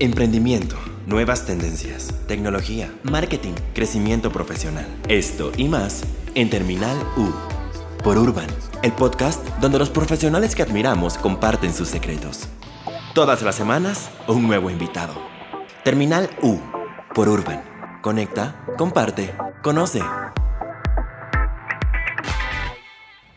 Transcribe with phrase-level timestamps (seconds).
[0.00, 0.76] Emprendimiento,
[1.08, 4.86] nuevas tendencias, tecnología, marketing, crecimiento profesional.
[5.08, 6.04] Esto y más
[6.36, 7.32] en Terminal U.
[8.04, 8.46] Por Urban,
[8.84, 12.46] el podcast donde los profesionales que admiramos comparten sus secretos.
[13.12, 15.14] Todas las semanas, un nuevo invitado.
[15.82, 16.60] Terminal U.
[17.12, 17.64] Por Urban.
[18.00, 19.34] Conecta, comparte,
[19.64, 20.00] conoce.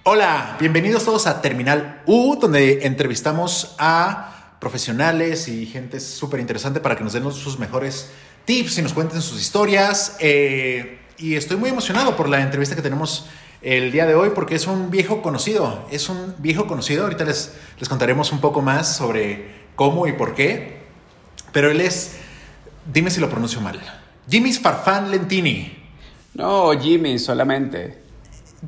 [0.03, 4.30] Hola, bienvenidos todos a Terminal U, donde entrevistamos a
[4.61, 8.11] profesionales y gente súper interesante para que nos den sus mejores
[8.45, 10.17] tips y nos cuenten sus historias.
[10.19, 13.25] Eh, y estoy muy emocionado por la entrevista que tenemos
[13.63, 15.87] el día de hoy porque es un viejo conocido.
[15.89, 17.05] Es un viejo conocido.
[17.05, 20.77] Ahorita les, les contaremos un poco más sobre cómo y por qué.
[21.51, 22.11] Pero él es,
[22.85, 23.81] dime si lo pronuncio mal,
[24.29, 25.75] Jimmy's Farfán Lentini.
[26.35, 27.97] No, Jimmy solamente.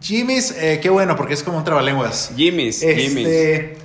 [0.01, 2.31] Jimmy's, eh, qué bueno, porque es como un trabalenguas.
[2.35, 3.82] Jimmy's, Este, Jimmy's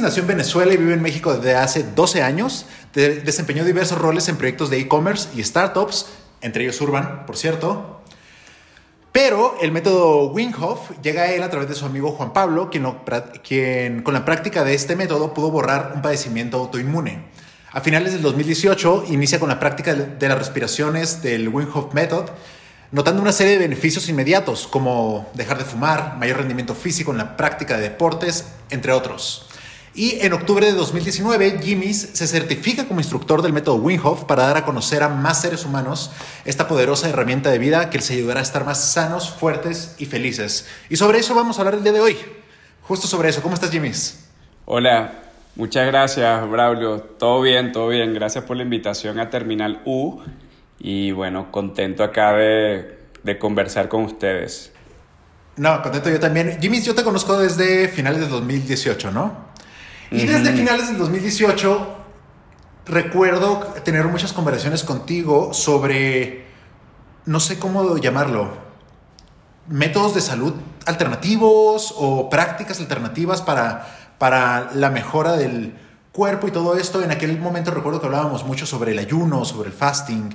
[0.00, 2.66] nació en Venezuela y vive en México desde hace 12 años.
[2.94, 6.06] De- desempeñó diversos roles en proyectos de e-commerce y startups,
[6.40, 8.00] entre ellos Urban, por cierto.
[9.12, 14.02] Pero el método Winghoff llega a él a través de su amigo Juan Pablo, quien,
[14.02, 17.26] con la práctica de este método pudo borrar un padecimiento autoinmune.
[17.72, 22.26] A finales del 2018 inicia con la práctica de de las respiraciones del Winghoff Method,
[22.90, 27.36] notando una serie de beneficios inmediatos como dejar de fumar, mayor rendimiento físico en la
[27.36, 29.46] práctica de deportes, entre otros.
[29.94, 34.56] Y en octubre de 2019, Jimmy's se certifica como instructor del método Winghoff para dar
[34.56, 36.10] a conocer a más seres humanos
[36.46, 40.66] esta poderosa herramienta de vida que les ayudará a estar más sanos, fuertes y felices.
[40.88, 42.16] Y sobre eso vamos a hablar el día de hoy.
[42.82, 43.42] Justo sobre eso.
[43.42, 44.26] ¿Cómo estás, Jimmy's?
[44.64, 45.12] Hola,
[45.56, 47.00] muchas gracias, Braulio.
[47.00, 48.14] Todo bien, todo bien.
[48.14, 50.22] Gracias por la invitación a Terminal U.
[50.78, 54.72] Y bueno, contento acá de, de conversar con ustedes.
[55.56, 56.58] No, contento yo también.
[56.60, 59.52] Jimmy's, yo te conozco desde finales del 2018, ¿no?
[60.10, 61.96] Y desde finales del 2018
[62.84, 66.46] recuerdo tener muchas conversaciones contigo sobre,
[67.24, 68.50] no sé cómo llamarlo,
[69.68, 70.54] métodos de salud
[70.86, 75.74] alternativos o prácticas alternativas para, para la mejora del
[76.12, 77.02] cuerpo y todo esto.
[77.02, 80.34] En aquel momento recuerdo que hablábamos mucho sobre el ayuno, sobre el fasting.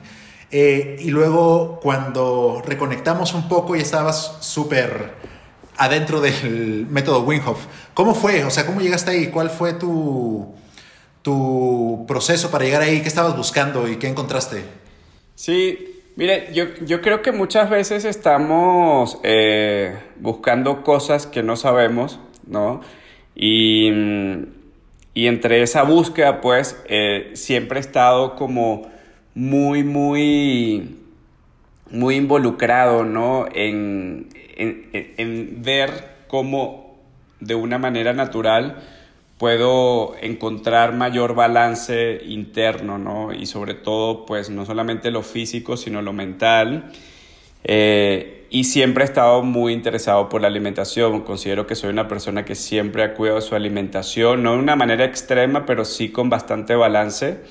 [0.52, 5.12] Eh, y luego cuando reconectamos un poco y estabas súper
[5.76, 8.44] adentro del método Winghoff, ¿cómo fue?
[8.46, 9.28] O sea, ¿cómo llegaste ahí?
[9.28, 10.54] ¿Cuál fue tu,
[11.22, 13.02] tu proceso para llegar ahí?
[13.02, 14.64] ¿Qué estabas buscando y qué encontraste?
[15.36, 22.20] Sí, mire, yo, yo creo que muchas veces estamos eh, buscando cosas que no sabemos,
[22.48, 22.82] ¿no?
[23.36, 23.92] Y,
[25.14, 28.90] y entre esa búsqueda, pues, eh, siempre he estado como
[29.38, 30.98] muy, muy,
[31.92, 33.46] muy involucrado, ¿no?
[33.54, 35.92] En, en, en- ver
[36.28, 36.98] cómo
[37.40, 38.78] de una manera natural
[39.38, 43.32] puedo encontrar mayor balance interno, ¿no?
[43.32, 46.92] Y sobre todo, pues, no solamente lo físico, sino lo mental.
[47.64, 51.22] Eh, y siempre he estado muy interesado por la alimentación.
[51.22, 55.06] Considero que soy una persona que siempre ha cuidado su alimentación, no de una manera
[55.06, 57.42] extrema, pero sí con bastante balance.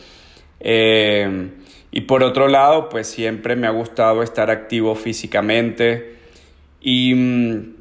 [0.59, 1.51] Eh,
[1.91, 6.17] y por otro lado, pues siempre me ha gustado estar activo físicamente.
[6.81, 7.77] Y, mm,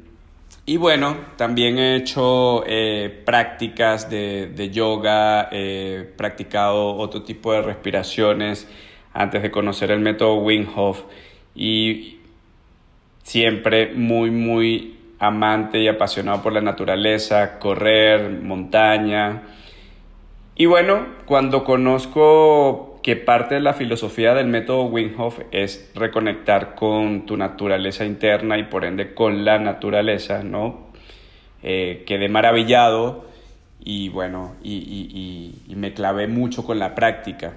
[0.66, 7.62] y bueno, también he hecho eh, prácticas de, de yoga, he practicado otro tipo de
[7.62, 8.68] respiraciones
[9.12, 11.02] antes de conocer el método Wim Hof
[11.54, 12.18] y
[13.22, 19.42] siempre muy, muy amante y apasionado por la naturaleza, correr, montaña.
[20.54, 26.74] Y bueno, cuando conozco que parte de la filosofía del método Wim Hof es reconectar
[26.74, 30.88] con tu naturaleza interna y por ende con la naturaleza, ¿no?
[31.62, 33.26] Eh, quedé maravillado
[33.78, 35.10] y bueno, y, y-
[35.68, 37.52] y- y me clavé mucho con la práctica.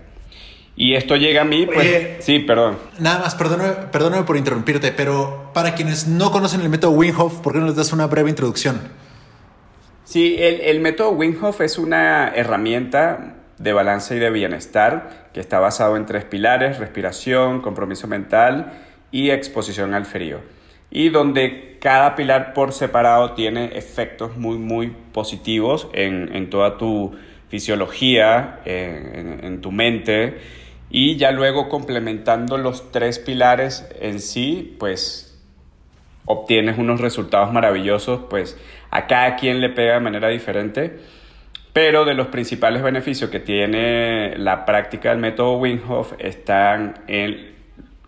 [0.75, 2.17] Y esto llega a mí, pues...
[2.19, 2.77] Sí, perdón.
[2.99, 7.53] Nada más, perdóname, perdóname por interrumpirte, pero para quienes no conocen el método Winghoff, ¿por
[7.53, 8.79] qué no les das una breve introducción?
[10.03, 15.39] Sí, el, el método Wim Hof es una herramienta de balance y de bienestar que
[15.39, 18.73] está basado en tres pilares, respiración, compromiso mental
[19.11, 20.39] y exposición al frío.
[20.91, 27.15] Y donde cada pilar por separado tiene efectos muy, muy positivos en, en toda tu
[27.49, 30.39] fisiología, en, en- tu mente.
[30.89, 35.39] Y ya luego complementando los tres pilares en sí, pues
[36.25, 38.57] obtienes unos resultados maravillosos, pues
[38.89, 40.99] a cada quien le pega de manera diferente,
[41.73, 47.49] pero de los principales beneficios que tiene la práctica del método Wim Hof están en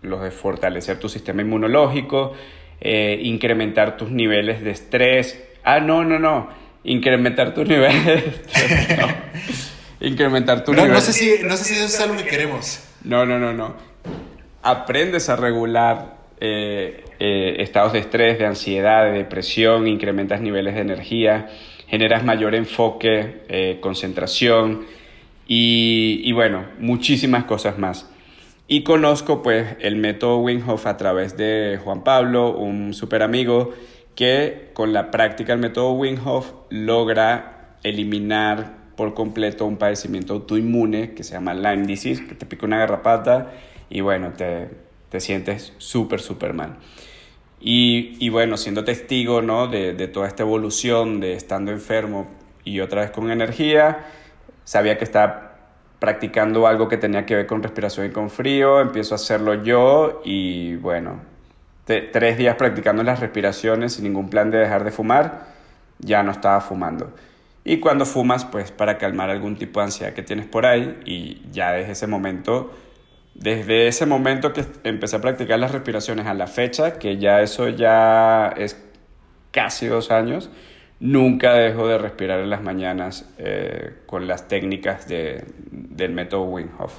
[0.02, 2.32] los de fortalecer tu sistema inmunológico,
[2.80, 5.40] eh, incrementar tus niveles de estrés.
[5.62, 6.48] Ah, no, no, no.
[6.84, 8.98] Incrementar tus niveles de estrés.
[8.98, 9.06] no.
[10.06, 10.94] incrementar tu no, nivel.
[10.94, 12.84] No sé, si, no sé si eso es algo que queremos.
[13.04, 13.76] No, no, no, no.
[14.62, 20.80] Aprendes a regular eh, eh, estados de estrés, de ansiedad, de depresión, incrementas niveles de
[20.80, 21.48] energía,
[21.92, 24.86] generas mayor enfoque, eh, concentración
[25.46, 28.08] y, bueno, muchísimas cosas más.
[28.66, 33.74] Y conozco pues el método Wim Hof a través de Juan Pablo, un super amigo
[34.14, 41.12] que con la práctica del método Wim Hof logra eliminar por completo un padecimiento autoinmune
[41.12, 43.52] que se llama Lyme disease, que te pica una garrapata
[43.90, 44.70] y bueno, te,
[45.10, 46.78] te sientes súper, súper mal.
[47.64, 49.68] Y, bueno, siendo testigo ¿no?
[49.68, 52.26] de, de, toda esta evolución de estando enfermo
[52.64, 54.00] y otra vez con energía,
[54.64, 55.52] sabía que estaba
[56.00, 60.20] practicando algo que tenía que ver con respiración y con frío, empiezo a hacerlo yo
[60.24, 61.20] y bueno,
[61.84, 65.46] tres días practicando las respiraciones sin ningún plan de dejar de fumar,
[66.00, 67.12] ya no estaba fumando.
[67.62, 71.42] Y cuando fumas, pues para calmar algún tipo de ansiedad que tienes por ahí y
[71.52, 72.72] ya desde ese momento,
[73.34, 77.68] desde ese momento que empecé a practicar las respiraciones a la fecha, que ya eso
[77.68, 78.76] ya es
[79.50, 80.50] casi dos años,
[81.00, 86.68] nunca dejo de respirar en las mañanas eh, con las técnicas de, del método Wim
[86.78, 86.92] Hof.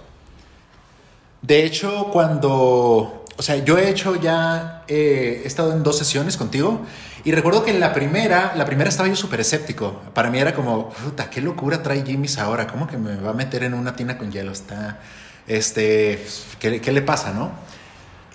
[1.42, 6.38] De hecho, cuando, o sea, yo he hecho ya, eh, he estado en dos sesiones
[6.38, 6.82] contigo
[7.26, 10.02] y recuerdo que en la primera, la primera estaba yo súper escéptico.
[10.14, 13.34] Para mí era como, puta, qué locura trae Jimmy's ahora, ¿cómo que me va a
[13.34, 14.52] meter en una tina con hielo?
[14.52, 15.00] Está,
[15.48, 16.24] este,
[16.60, 17.52] ¿qué, qué le pasa, no?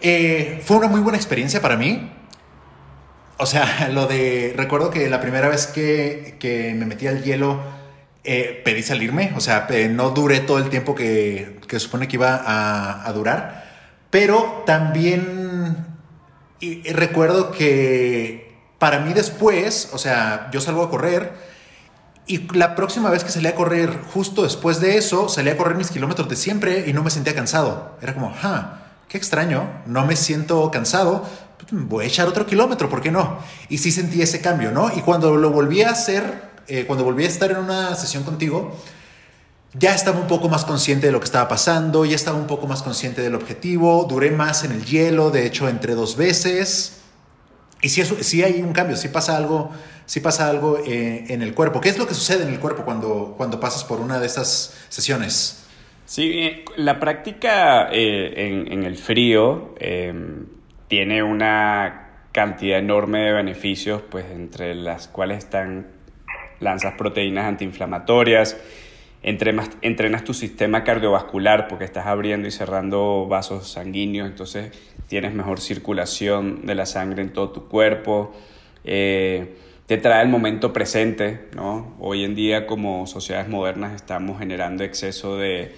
[0.01, 2.13] Eh, fue una muy buena experiencia para mí.
[3.37, 7.61] O sea, lo de, recuerdo que la primera vez que, que me metí al hielo,
[8.25, 12.43] eh, pedí salirme, o sea, no duré todo el tiempo que, que supone que iba
[13.07, 13.65] a, durar,
[14.11, 15.87] pero también
[16.61, 21.33] y recuerdo que para mí después, o sea, yo salgo a correr
[22.29, 25.77] y la próxima vez que salí a correr, justo después de eso, salí a correr
[25.77, 27.97] mis kilómetros de siempre y no me sentía cansado.
[28.03, 31.27] Era como, ah, qué extraño, no me siento cansado,
[31.71, 33.39] voy a echar otro kilómetro, ¿por qué no?
[33.71, 34.91] Y sí sentí ese cambio, ¿no?
[34.95, 38.77] Y cuando lo volví a hacer, eh, cuando volví a estar en una sesión contigo,
[39.73, 42.67] ya estaba un poco más consciente de lo que estaba pasando, ya estaba un poco
[42.67, 47.01] más consciente del objetivo, duré más en el hielo, de hecho entré dos veces.
[47.81, 49.71] Y sí, sí hay un cambio, sí pasa algo,
[50.09, 51.81] sí pasa algo eh, en el cuerpo.
[51.81, 54.87] ¿Qué es lo que sucede en el cuerpo cuando, cuando pasas por una de estas
[54.89, 55.67] sesiones?
[56.07, 60.15] Sí, la práctica eh, en, el frío eh,
[60.89, 65.89] tiene una cantidad enorme de beneficios, pues entre las cuales están
[66.59, 68.57] lanzas proteínas antiinflamatorias,
[69.23, 74.73] entrenas, entrenas tu sistema cardiovascular porque estás abriendo y cerrando vasos sanguíneos, entonces
[75.09, 78.35] tienes mejor circulación de la sangre en todo tu cuerpo.
[78.85, 81.97] Eh, te trae el momento presente, ¿no?
[81.99, 85.75] Hoy en día como sociedades modernas estamos generando exceso de,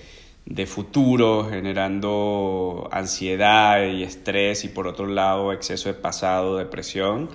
[0.47, 7.29] de futuro, generando ansiedad y estrés y por otro lado exceso de pasado, depresión.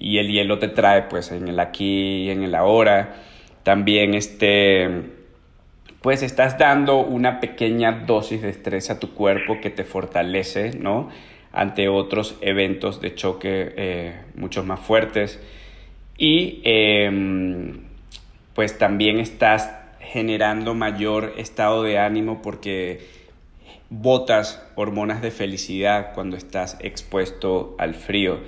[0.00, 3.14] Y el hielo te trae pues en el aquí y en el ahora.
[3.62, 4.90] También este,
[6.02, 11.08] pues estás dando una pequeña dosis de estrés a tu cuerpo que te fortalece, ¿no?
[11.52, 15.38] Ante otros eventos de choque eh, muchos más fuertes.
[16.16, 17.74] Y eh,
[18.54, 19.70] pues también estás
[20.00, 23.00] generando mayor estado de ánimo porque
[23.90, 28.38] botas hormonas de felicidad cuando estás expuesto al frío.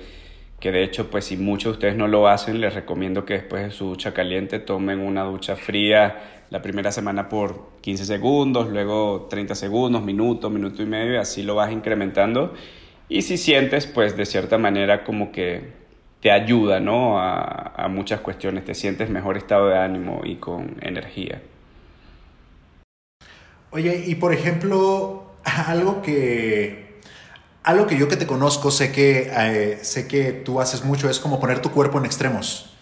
[0.59, 3.63] Que de hecho, pues si muchos de ustedes no lo hacen, les recomiendo que después
[3.63, 9.27] de su ducha caliente tomen una ducha fría la primera semana por 15 segundos, luego
[9.29, 12.53] 30 segundos, minuto, minuto y medio, así lo vas incrementando.
[13.09, 15.76] Y si sientes, pues de cierta manera como que
[16.21, 17.19] te ayuda, ¿no?
[17.19, 21.41] A, a muchas cuestiones, te sientes mejor estado de ánimo y con energía.
[23.71, 26.87] Oye, y por ejemplo, algo que
[27.63, 31.19] algo que yo que te conozco sé que eh, sé que tú haces mucho es
[31.19, 32.73] como poner tu cuerpo en extremos.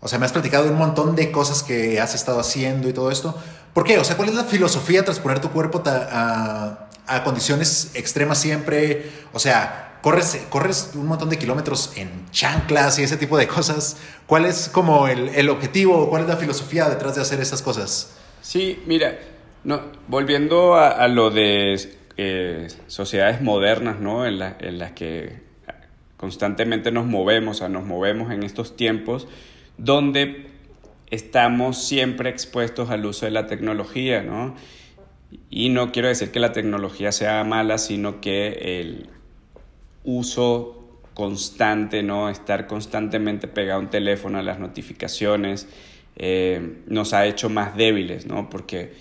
[0.00, 3.10] O sea, me has platicado un montón de cosas que has estado haciendo y todo
[3.10, 3.36] esto.
[3.72, 3.98] ¿Por qué?
[3.98, 9.10] O sea, ¿cuál es la filosofía tras poner tu cuerpo a, a condiciones extremas siempre?
[9.32, 13.96] O sea, corres, corres un montón de kilómetros en chanclas y ese tipo de cosas.
[14.26, 16.10] ¿Cuál es como el, el objetivo?
[16.10, 18.14] ¿Cuál es la filosofía detrás de hacer esas cosas?
[18.42, 19.18] Sí, mira,
[19.64, 21.80] no, volviendo a, lo de
[22.16, 24.26] eh, sociedades modernas, ¿no?
[24.26, 25.40] En, la, en, las que
[26.16, 29.28] constantemente nos movemos, nos movemos en estos tiempos
[29.78, 30.48] donde
[31.10, 34.56] estamos siempre expuestos al uso de la tecnología, ¿no?
[35.48, 39.08] Y no quiero decir que la tecnología sea mala, sino que el
[40.04, 42.28] uso constante, ¿no?
[42.30, 45.68] Estar constantemente pegado a un teléfono, a las notificaciones,
[46.16, 48.48] eh, nos ha hecho más débiles, ¿no?
[48.50, 48.92] Porque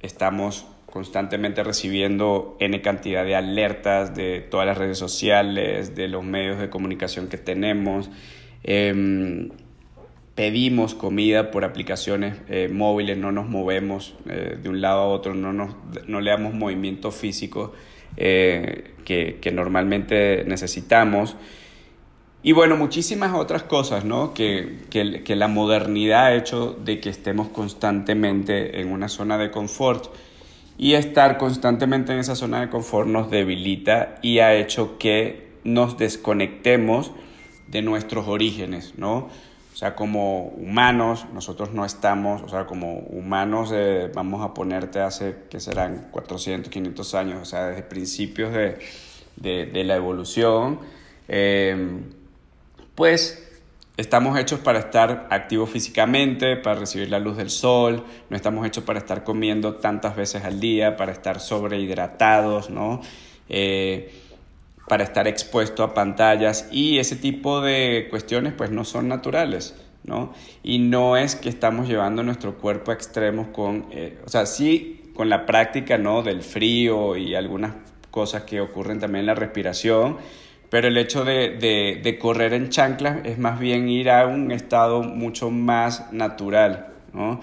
[0.00, 6.58] estamos constantemente recibiendo N cantidad de alertas de todas las redes sociales, de los medios
[6.58, 8.10] de comunicación que tenemos.
[8.64, 9.50] Em,
[10.34, 15.34] pedimos comida por aplicaciones eh, móviles, no nos movemos eh, de un lado a otro,
[15.34, 15.76] no, nos,
[16.06, 17.74] no le damos movimiento físico
[18.16, 21.36] eh, que, que, normalmente necesitamos.
[22.42, 24.34] Y bueno, muchísimas otras cosas, ¿no?
[24.34, 29.50] Que, que, que, la modernidad ha hecho de que estemos constantemente en una zona de
[29.50, 30.06] confort.
[30.76, 35.98] Y estar constantemente en esa zona de confort nos debilita y ha hecho que nos
[35.98, 37.10] desconectemos
[37.66, 39.28] de nuestros orígenes, ¿no?
[39.78, 44.98] O sea, como humanos, nosotros no estamos, o sea, como humanos, eh, vamos a ponerte
[44.98, 48.76] hace, que serán 400, 500 años, o sea, desde principios de,
[49.36, 50.80] de, la evolución,
[51.28, 52.00] eh,
[52.96, 53.60] pues
[53.96, 58.82] estamos hechos para estar activos físicamente, para recibir la luz del sol, no estamos hechos
[58.82, 63.00] para estar comiendo tantas veces al día, para estar sobrehidratados, ¿no?
[63.48, 64.12] Eh,
[64.88, 70.32] para estar expuesto a pantallas y ese tipo de cuestiones pues no son naturales, ¿no?
[70.62, 75.12] Y no es que estamos llevando nuestro cuerpo a extremos con, eh, o sea, sí
[75.14, 76.22] con la práctica, ¿no?
[76.22, 77.74] Del frío y algunas
[78.10, 80.16] cosas que ocurren también en la respiración,
[80.70, 84.50] pero el hecho de, de, de correr en chanclas es más bien ir a un
[84.52, 87.40] estado mucho más natural, ¿no?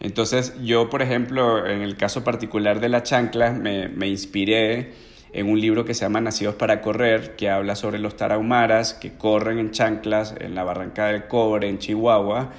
[0.00, 4.92] Entonces yo, por ejemplo, en el caso particular de las chanclas, me, me inspiré
[5.32, 9.16] en un libro que se llama Nacidos para Correr, que habla sobre los tarahumaras que
[9.16, 12.52] corren en chanclas en la Barranca del Cobre, en Chihuahua.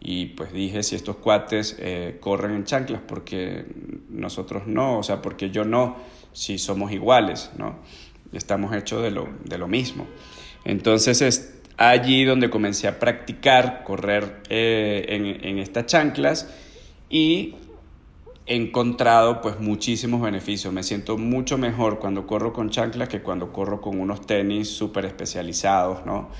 [0.00, 3.64] Y pues dije, si estos cuates eh, corren en chanclas, porque
[4.10, 5.96] nosotros no, o sea, porque yo no,
[6.32, 7.76] si somos iguales, ¿no?
[8.32, 10.06] Estamos hechos de lo, de lo mismo.
[10.64, 16.48] Entonces es allí donde comencé a practicar correr eh, en, en estas chanclas
[17.08, 17.54] y
[18.46, 20.72] he encontrado pues muchísimos beneficios.
[20.72, 25.06] Me siento mucho mejor cuando corro con chanclas que cuando corro con unos tenis súper
[25.06, 26.30] especializados, ¿no?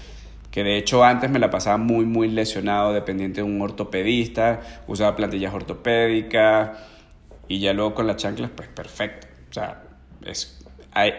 [0.50, 5.16] Que de hecho antes me la pasaba muy, muy lesionado, dependiente de un ortopedista, usaba
[5.16, 6.78] plantillas ortopédicas
[7.49, 9.26] y ya luego con las chanclas, pues perfecto.
[9.50, 9.82] O sea,
[10.25, 10.61] es,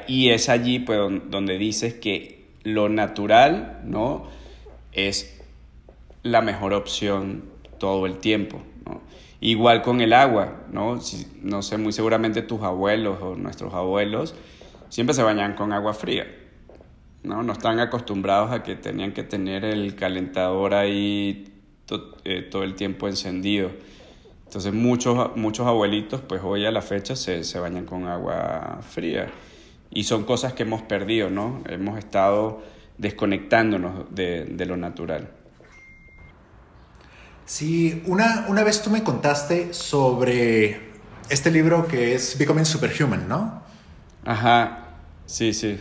[0.08, 1.00] y es allí pues
[1.30, 4.28] donde dices que lo natural, ¿no?
[4.94, 5.42] Es
[6.24, 7.44] la mejor opción
[7.78, 8.62] todo el tiempo.
[9.46, 11.00] Igual con el agua, ¿no?
[11.44, 14.34] No sé, muy seguramente tus abuelos o nuestros abuelos
[14.90, 16.26] siempre se bañan con agua fría,
[17.22, 17.44] ¿no?
[17.44, 21.54] No están acostumbrados a que tenían que tener el calentador ahí
[22.24, 23.70] eh, todo el tiempo encendido.
[24.46, 29.28] Entonces muchos, muchos abuelitos, pues hoy a la fecha se, se bañan con agua fría.
[29.92, 31.62] Y son cosas que hemos perdido, ¿no?
[31.70, 32.64] Hemos estado
[32.98, 35.30] desconectándonos de, de lo natural.
[37.46, 40.94] Sí, una, una vez tú me contaste sobre
[41.30, 43.62] este libro que es Becoming Superhuman, ¿no?
[44.26, 44.88] Ajá,
[45.28, 45.80] sí, sí.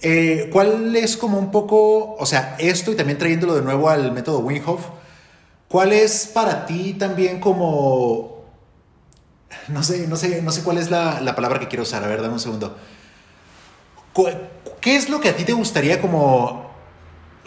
[0.00, 4.12] Eh, ¿Cuál es como un poco, o sea, esto y también trayéndolo de nuevo al
[4.12, 4.82] método Wim Hof,
[5.66, 8.44] cuál es para ti también como,
[9.68, 12.06] no sé, no sé, no sé cuál es la, la palabra que quiero usar, a
[12.06, 12.76] ver, dame un segundo.
[14.80, 16.67] ¿Qué es lo que a ti te gustaría como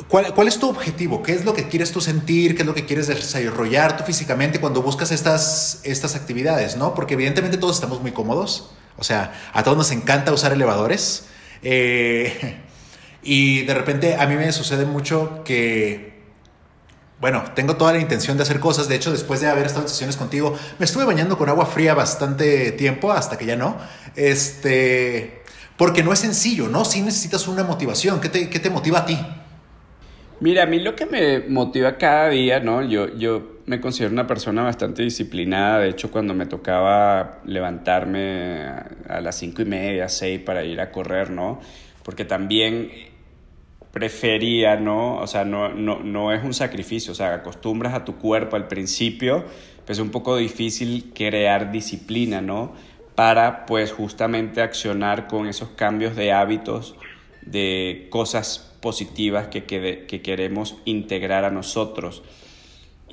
[0.08, 1.22] ¿Cuál, ¿Cuál, es tu objetivo?
[1.22, 2.56] ¿Qué es lo que quieres tú sentir?
[2.56, 6.76] ¿Qué es lo que quieres desarrollar tú físicamente cuando buscas estas, estas actividades?
[6.78, 6.94] ¿no?
[6.94, 8.72] Porque evidentemente todos estamos muy cómodos.
[8.98, 11.26] O sea, a todos nos encanta usar elevadores.
[11.64, 12.60] Eh,
[13.24, 16.24] y de repente a mí me sucede mucho que,
[17.20, 18.88] bueno, tengo toda la intención de hacer cosas.
[18.88, 21.94] De hecho, después de haber estado en sesiones contigo, me estuve bañando con agua fría
[21.94, 23.78] bastante tiempo, hasta que ya no.
[24.16, 25.44] Este,
[25.78, 26.86] porque no es sencillo, ¿no?
[26.86, 28.20] Sí necesitas una motivación.
[28.20, 29.20] ¿Qué te, qué te motiva a ti?
[30.42, 32.82] Mira, a mí lo que me motiva cada día, ¿no?
[32.82, 35.78] Yo, yo me considero una persona bastante disciplinada.
[35.82, 38.64] De hecho, cuando me tocaba levantarme
[39.08, 41.60] a las cinco y media, seis para ir a correr, ¿no?
[42.02, 42.90] Porque también
[43.92, 45.18] prefería, ¿no?
[45.18, 47.12] O sea, no, no, no es un sacrificio.
[47.12, 49.46] O sea, acostumbras a tu cuerpo al principio,
[49.86, 52.74] pues es un poco difícil crear disciplina, ¿no?
[53.14, 56.96] Para, pues, justamente accionar con esos cambios de hábitos,
[57.44, 62.24] de cosas positivas que, que, que queremos integrar a nosotros.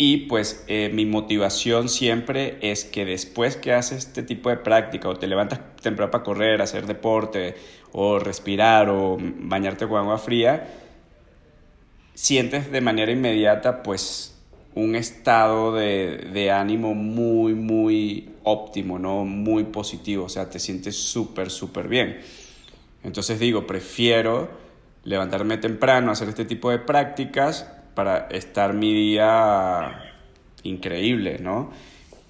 [0.00, 5.08] Y pues eh, mi motivación siempre es que después que haces este tipo de práctica
[5.08, 7.56] o te levantas temprano para correr, hacer deporte
[7.90, 10.68] o respirar o bañarte con agua fría,
[12.14, 14.36] sientes de manera inmediata pues
[14.76, 19.24] un estado de, de ánimo muy, muy óptimo, ¿no?
[19.24, 22.20] Muy positivo, o sea, te sientes súper, súper bien.
[23.02, 24.67] Entonces digo, prefiero
[25.08, 30.02] levantarme temprano, hacer este tipo de prácticas para estar mi día
[30.62, 31.70] increíble, ¿no?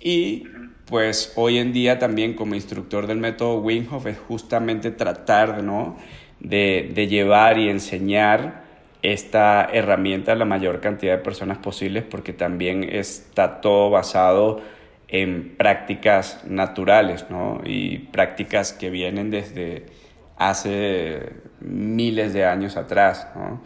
[0.01, 0.45] Y
[0.87, 5.97] pues hoy en día también como instructor del método Wim Hof es justamente tratar, ¿no?
[6.39, 8.63] De, de llevar y enseñar
[9.03, 14.61] esta herramienta a la mayor cantidad de personas posibles porque también está todo basado
[15.09, 17.61] en prácticas naturales, ¿no?
[17.65, 19.87] Y prácticas que vienen desde
[20.39, 23.61] hace miles de años atrás, ¿no?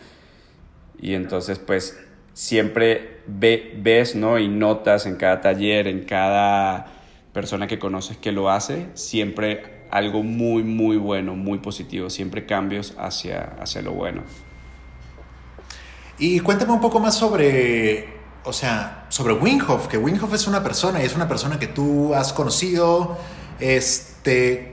[1.00, 1.98] Y entonces, pues,
[2.32, 4.38] siempre ve, ves, ¿no?
[4.38, 6.86] Y notas en cada taller, en cada
[7.32, 12.94] persona que conoces que lo hace, siempre algo muy, muy bueno, muy positivo, siempre cambios
[12.98, 14.22] hacia, hacia lo bueno.
[16.18, 18.08] Y cuéntame un poco más sobre,
[18.44, 22.14] o sea, sobre Winghoff, que Winghoff es una persona y es una persona que tú
[22.14, 23.18] has conocido,
[23.60, 24.71] este,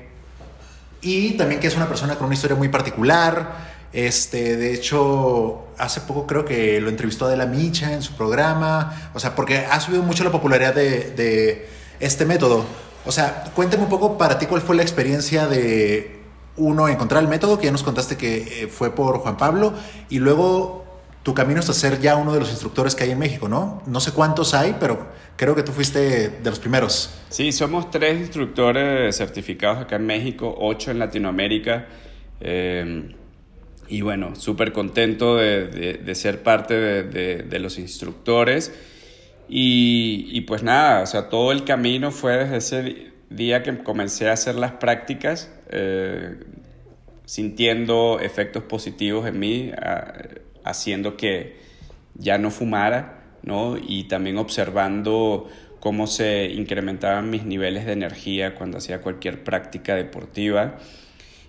[1.01, 3.79] y también que es una persona con una historia muy particular.
[3.91, 9.19] Este, de hecho, hace poco creo que lo entrevistó Adela Micha en su programa, o
[9.19, 12.65] sea, porque ha subido mucho la popularidad de, de este método.
[13.05, 16.19] O sea, cuéntame un poco para ti cuál fue la experiencia de
[16.57, 19.73] uno encontrar el método, que ya nos contaste que eh, fue por Juan Pablo,
[20.09, 20.85] y luego
[21.23, 23.83] tu camino hasta ser ya uno de los instructores que hay en México, ¿no?
[23.85, 27.13] No sé cuántos hay, pero creo que tú fuiste de los primeros.
[27.29, 31.87] Sí, somos tres instructores certificados acá en México, ocho en Latinoamérica.
[32.39, 33.15] Eh,
[33.89, 35.67] y bueno, súper contento de,
[36.03, 38.71] de, ser parte de, de los instructores.
[39.49, 44.29] Y, y, pues nada, o sea, todo el camino fue desde ese día que comencé
[44.29, 46.35] a hacer las prácticas, eh,
[47.25, 49.71] sintiendo efectos positivos en mí,
[50.69, 51.57] haciendo que
[52.15, 53.77] ya no fumara, ¿no?
[53.77, 55.49] Y también observando
[55.79, 60.77] cómo se incrementaban mis niveles de energía cuando hacía cualquier práctica deportiva.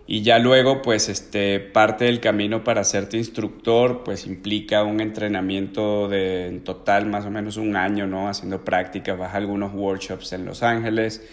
[0.07, 6.09] Y ya luego, pues, este, parte del camino para hacerte instructor, pues, implica un entrenamiento
[6.09, 8.29] de, en total, más o menos un año, ¿no?
[8.29, 11.25] Haciendo prácticas, vas a algunos workshops en Los Ángeles.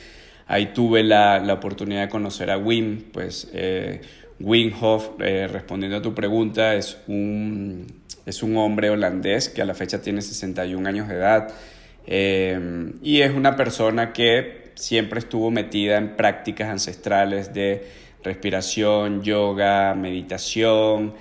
[0.45, 4.01] Ahí tuve la, la oportunidad de conocer a Wim, pues, eh,
[4.39, 7.87] Wim Hof, eh, respondiendo a tu pregunta, es un,
[8.25, 11.53] es un hombre holandés que a la fecha tiene 61 años de edad
[12.05, 17.87] eh, y es una persona que siempre estuvo metida en prácticas ancestrales de
[18.23, 21.15] respiración, yoga, meditación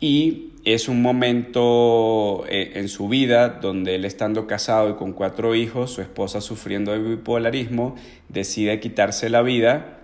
[0.00, 5.54] y es un momento eh, en su vida donde él estando casado y con cuatro
[5.56, 7.96] hijos, su esposa sufriendo de bipolarismo,
[8.28, 9.97] decide quitarse la vida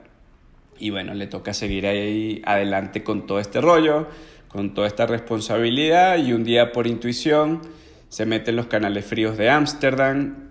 [0.79, 4.09] y bueno, le toca seguir ahí adelante con todo este rollo,
[4.49, 7.61] con toda esta responsabilidad y un día por intuición
[8.09, 10.51] se mete en los canales fríos de Ámsterdam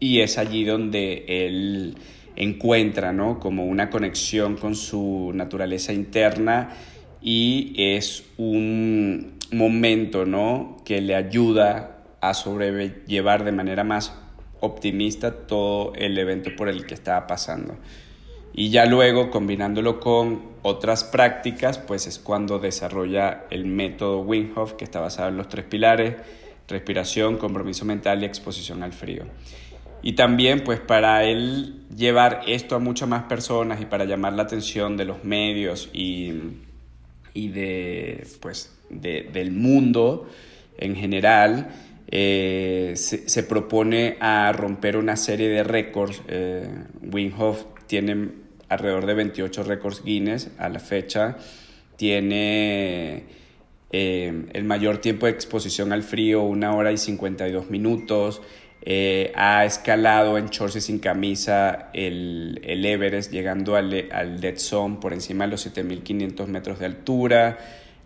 [0.00, 1.96] y es allí donde él
[2.36, 3.38] encuentra, ¿no?
[3.38, 6.70] Como una conexión con su naturaleza interna
[7.22, 10.78] y es un momento, ¿no?
[10.84, 14.12] Que le ayuda a sobrellevar de manera más
[14.60, 17.76] optimista todo el evento por el que estaba pasando.
[18.54, 24.84] Y ya luego, combinándolo con otras prácticas, pues es cuando desarrolla el método Wim que
[24.84, 26.14] está basado en los tres pilares,
[26.68, 29.24] respiración, compromiso mental y exposición al frío.
[30.02, 34.44] Y también, pues para él llevar esto a muchas más personas y para llamar la
[34.44, 36.32] atención de los medios y,
[37.32, 40.28] y de, pues, de, del mundo
[40.78, 41.70] en general,
[42.06, 46.22] eh, se, propone a romper una serie de récords.
[46.28, 46.68] Eh,
[47.02, 47.32] Wim
[47.86, 51.36] tiene alrededor de 28 récords Guinness a la fecha.
[51.96, 53.24] Tiene
[53.90, 58.42] eh, el mayor tiempo de exposición al frío, una hora y 52 minutos.
[58.86, 64.58] Eh, ha escalado en shorts y sin camisa el, el Everest, llegando al, al, Dead
[64.58, 67.58] Zone por encima de los 7.500 metros de altura.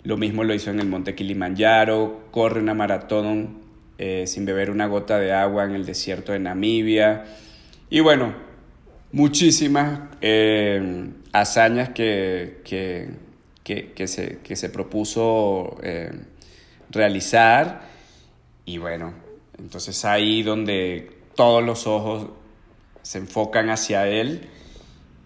[0.05, 2.29] Lo mismo lo hizo en el Monte Kilimanjaro.
[2.31, 3.69] Corre una maratón
[3.99, 7.25] eh, sin beber una gota de agua en el desierto de Namibia.
[7.91, 8.33] Y bueno,
[9.13, 13.11] muchísimas eh, hazañas que, que,
[13.65, 16.13] que, se, que, se, propuso eh,
[16.91, 17.83] realizar
[18.65, 19.15] y bueno,
[19.59, 22.29] entonces ahí donde todos los ojos
[23.03, 24.49] se enfocan hacia él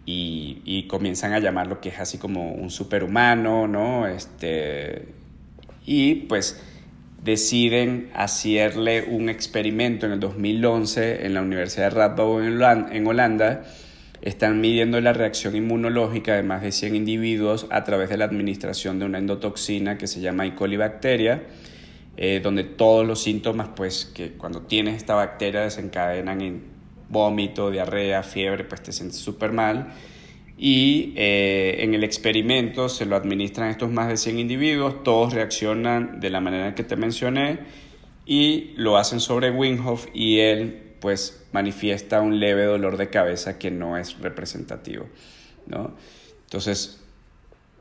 [0.06, 4.06] y, y comienzan a llamar lo que es así como un superhumano, ¿no?
[4.06, 5.08] Este,
[5.84, 6.60] y pues
[7.22, 13.64] deciden hacerle un experimento en el 2011 en la Universidad de Radboud en Holanda.
[14.20, 18.98] Están midiendo la reacción inmunológica de más de 100 individuos a través de la administración
[18.98, 20.54] de una endotoxina que se llama E.
[20.54, 20.78] coli
[22.16, 26.62] eh, donde todos los síntomas, pues que cuando tienes esta bacteria desencadenan en
[27.08, 29.92] vómito, diarrea, fiebre, pues te sientes súper mal
[30.58, 36.20] y eh, en el experimento se lo administran estos más de 100 individuos, todos reaccionan
[36.20, 37.60] de la manera que te mencioné
[38.26, 43.70] y lo hacen sobre Winghoff y él pues manifiesta un leve dolor de cabeza que
[43.70, 45.08] no es representativo,
[45.66, 45.96] ¿no?
[46.44, 47.02] Entonces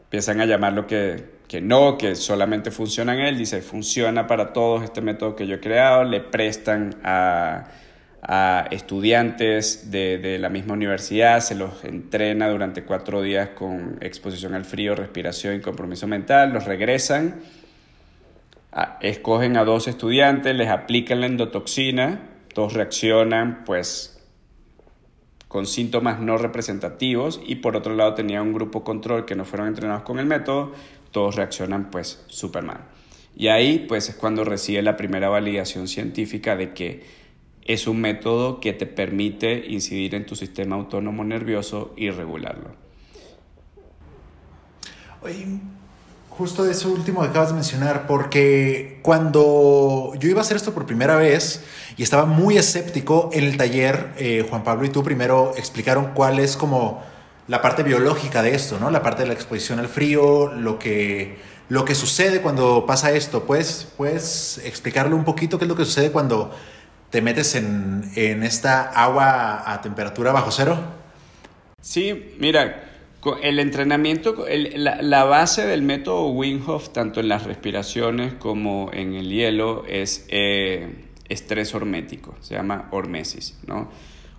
[0.04, 4.84] empiezan a llamarlo que, que no, que solamente funciona en él, dice, funciona para todos
[4.84, 7.68] este método que yo he creado, le prestan a,
[8.22, 14.54] a estudiantes de, de, la misma universidad, se los entrena durante cuatro días con exposición
[14.54, 17.42] al frío, respiración y compromiso mental, los regresan
[19.02, 24.18] escogen a dos estudiantes, les aplican la endotoxina, todos reaccionan pues
[25.48, 29.68] con síntomas no representativos y por otro lado tenía un grupo control que no fueron
[29.68, 30.72] entrenados con el método,
[31.12, 32.86] todos reaccionan pues súper mal.
[33.36, 37.21] Y ahí pues es cuando recibe la primera validación científica de que
[37.74, 42.70] es un método que te permite incidir en tu sistema autónomo nervioso y regularlo.
[45.24, 45.46] Oye,
[46.30, 50.86] justo eso último que acabas de mencionar, porque cuando yo iba a hacer esto por
[50.86, 51.64] primera vez
[51.98, 56.40] y estaba muy escéptico en el taller, eh, Juan Pablo y tú primero explicaron cuál
[56.40, 57.04] es como
[57.48, 58.90] la parte biológica de esto, ¿no?
[58.90, 61.38] La parte de la exposición al frío, lo que,
[61.70, 63.44] lo que sucede cuando pasa esto.
[63.44, 66.52] ¿Puedes, ¿Puedes explicarle un poquito qué es lo que sucede cuando
[67.12, 70.80] te metes en, en esta agua a temperatura bajo cero?
[71.82, 72.84] Sí, mira,
[73.44, 76.62] el entrenamiento, la, base del método Wim
[76.94, 83.60] tanto en las respiraciones como en el hielo, es eh, estrés hormético, se llama hormesis.
[83.68, 83.90] ¿no?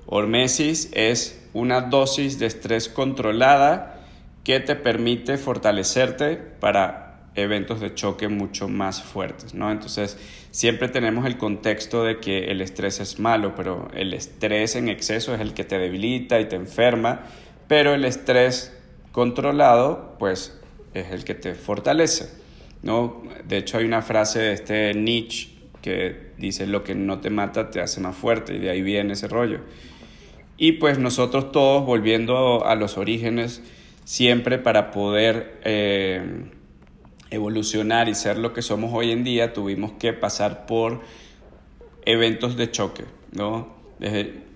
[0.07, 4.01] Hormesis es una dosis de estrés controlada
[4.45, 9.55] que te permite fortalecerte para eventos de choque mucho más fuertes.
[9.55, 9.71] ¿no?
[9.71, 10.19] Entonces,
[10.51, 15.35] siempre tenemos el contexto de que el estrés es malo, pero el estrés en exceso
[15.35, 17.27] es el que te debilita y te enferma
[17.73, 18.79] pero el estrés
[19.13, 20.61] controlado, pues,
[20.93, 22.29] es el que te fortalece,
[22.83, 23.23] ¿no?
[23.49, 25.49] De hecho, hay una frase de este Nietzsche
[25.81, 29.15] que dice, lo que no te mata te hace más fuerte, y de ahí viene
[29.15, 29.61] ese rollo.
[30.59, 33.63] Y pues nosotros todos, volviendo a los orígenes,
[34.05, 36.51] siempre para poder eh,
[37.33, 41.01] evolucionar y ser lo que somos hoy en día, tuvimos que pasar por
[42.05, 43.81] eventos de choque, ¿no?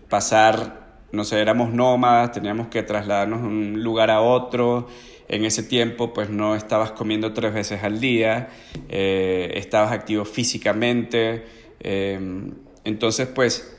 [0.09, 4.89] pasar no sé, éramos nómadas, teníamos que trasladarnos de un lugar a otro.
[5.29, 8.49] En ese tiempo, pues no estabas comiendo tres veces al día,
[8.89, 11.45] eh, estabas activo físicamente.
[11.81, 12.21] Eh,
[12.85, 13.77] entonces, pues,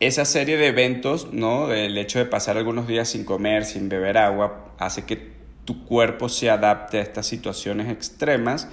[0.00, 1.70] esa serie de eventos, ¿no?
[1.70, 5.33] El hecho de pasar algunos días sin comer, sin beber agua, hace que
[5.64, 8.68] tu cuerpo se adapte a estas situaciones extremas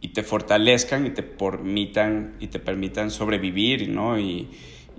[0.00, 4.18] y te fortalezcan y te permitan, y te permitan sobrevivir, ¿no?
[4.18, 4.48] Y,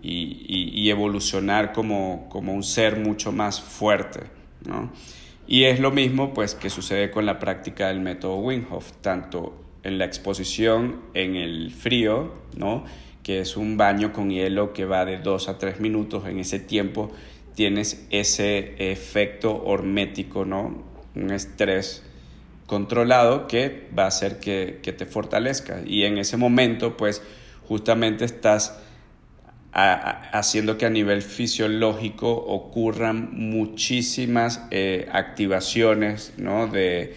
[0.02, 4.22] y, evolucionar como, un ser mucho más fuerte.
[5.48, 8.66] Y es lo mismo pues, que sucede con la práctica del método Wim
[9.02, 12.86] tanto en la exposición en el frío, ¿no?
[13.26, 16.60] que es un baño con hielo que va de 2 a 3 minutos, en ese
[16.60, 17.12] tiempo
[17.56, 20.95] tienes ese efecto hormético, ¿no?
[21.16, 22.04] Un estrés
[22.68, 25.82] controlado que va a hacer que, que te fortalezca.
[25.86, 27.22] Y en ese momento, pues
[27.68, 28.80] justamente estás
[29.76, 37.14] haciendo que a nivel fisiológico ocurran muchísimas eh, activaciones de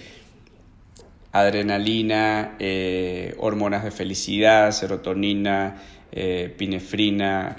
[1.30, 5.76] adrenalina, eh, hormonas de felicidad, serotonina,
[6.10, 7.56] eh, pinefrina.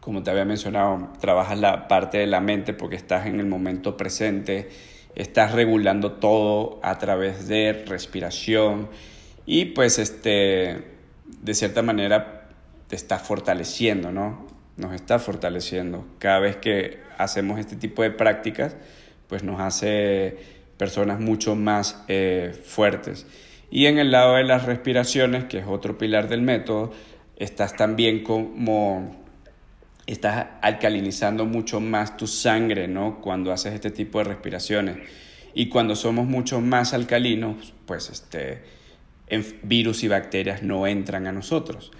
[0.00, 3.96] Como te había mencionado, trabajas la parte de la mente porque estás en el momento
[3.96, 4.70] presente,
[5.14, 8.88] estás regulando todo a través de respiración
[9.44, 10.84] y pues este,
[11.42, 12.48] de cierta manera
[12.88, 14.46] te está fortaleciendo, ¿no?
[14.76, 16.06] Nos está fortaleciendo.
[16.18, 18.76] Cada vez que hacemos este tipo de prácticas,
[19.28, 20.38] pues nos hace
[20.76, 23.26] personas mucho más eh, fuertes.
[23.70, 26.92] Y en el lado de las respiraciones, que es otro pilar del método,
[27.36, 29.19] estás también como
[30.12, 33.20] estás alcalinizando mucho más tu sangre, ¿no?
[33.20, 34.96] Cuando haces este tipo de respiraciones.
[35.54, 38.62] Y cuando somos mucho más alcalinos, pues este,
[39.62, 41.90] virus y bacterias no entran a nosotros.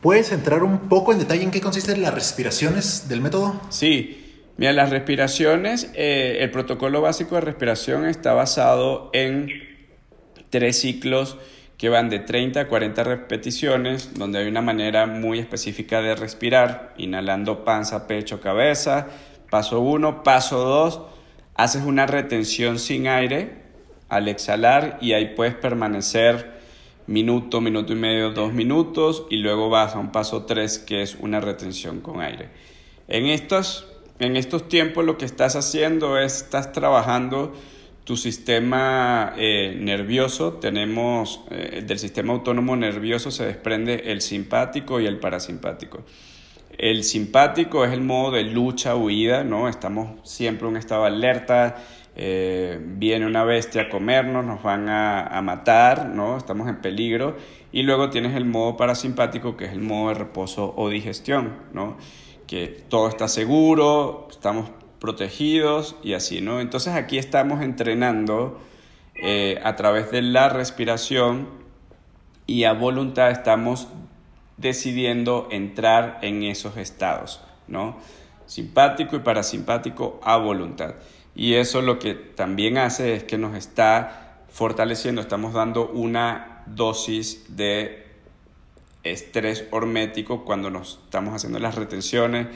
[0.00, 3.60] ¿Puedes entrar un poco en detalle en qué consisten las respiraciones del método?
[3.68, 9.48] Sí, mira, las respiraciones, eh, el protocolo básico de respiración está basado en
[10.50, 11.36] tres ciclos
[11.78, 16.92] que van de 30 a 40 repeticiones, donde hay una manera muy específica de respirar,
[16.98, 19.06] inhalando panza, pecho, cabeza.
[19.48, 21.00] Paso 1, paso 2,
[21.54, 23.62] haces una retención sin aire
[24.08, 26.58] al exhalar y ahí puedes permanecer
[27.06, 31.16] minuto, minuto y medio, dos minutos y luego vas a un paso tres que es
[31.20, 32.50] una retención con aire.
[33.06, 33.86] En estos,
[34.18, 37.54] en estos tiempos lo que estás haciendo es, estás trabajando
[38.08, 45.04] tu sistema eh, nervioso, tenemos eh, del sistema autónomo nervioso se desprende el simpático y
[45.04, 46.04] el parasimpático.
[46.78, 49.68] El simpático es el modo de lucha, huida, ¿no?
[49.68, 51.84] Estamos siempre en un estado alerta,
[52.16, 56.38] eh, viene una bestia a comernos, nos van a, a, matar, ¿no?
[56.38, 57.36] Estamos en peligro.
[57.72, 61.98] Y luego tienes el modo parasimpático, que es el modo de reposo o digestión, ¿no?
[62.46, 66.60] Que todo está seguro, estamos protegidos y así, ¿no?
[66.60, 68.60] Entonces aquí estamos entrenando
[69.14, 71.48] eh, a través de la respiración
[72.46, 73.88] y a voluntad estamos
[74.56, 77.98] decidiendo entrar en esos estados, ¿no?
[78.46, 80.94] Simpático y parasimpático a voluntad.
[81.34, 87.56] Y eso lo que también hace es que nos está fortaleciendo, estamos dando una dosis
[87.56, 88.06] de
[89.04, 92.48] estrés hormético cuando nos estamos haciendo las retenciones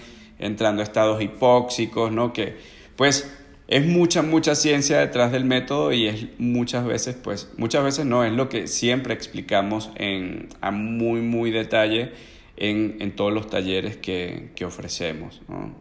[0.43, 2.33] entrando a estados hipóxicos, ¿no?
[2.33, 2.57] Que
[2.97, 3.33] pues
[3.69, 8.25] es mucha, mucha ciencia detrás del método y es muchas veces, pues muchas veces no,
[8.25, 12.13] es lo que siempre explicamos en, a muy, muy detalle
[12.57, 15.75] en, en todos los talleres que, que ofrecemos ¿no?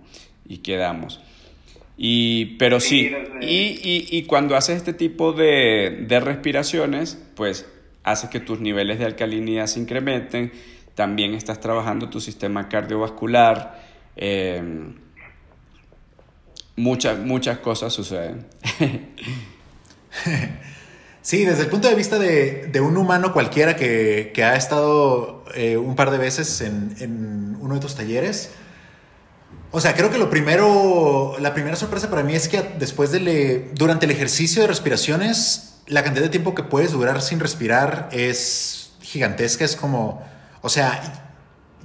[0.48, 1.20] y que damos.
[1.98, 7.70] Y, pero sí, y, y, y, cuando haces este tipo de, de respiraciones, pues
[8.04, 10.52] hace que tus niveles de alcalinidad se incrementen,
[10.96, 14.96] también estás trabajando tu sistema cardiovascular, Em,
[16.76, 18.48] muchas, muchas cosas suceden.
[21.24, 25.96] Sí, desde el punto de vista de, un humano cualquiera que, ha estado eh, un
[25.96, 28.50] par de veces en, uno de tus talleres,
[29.70, 33.72] o sea, creo que lo primero, la primera sorpresa para mí es que después de,
[33.76, 38.94] durante el ejercicio de respiraciones, la cantidad de tiempo que puedes durar sin respirar es
[39.02, 40.24] gigantesca, es como,
[40.62, 41.31] o sea,